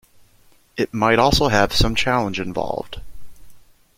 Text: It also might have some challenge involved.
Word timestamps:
It 0.77 0.89
also 0.95 1.43
might 1.43 1.51
have 1.53 1.73
some 1.75 1.93
challenge 1.93 2.39
involved. 2.39 3.01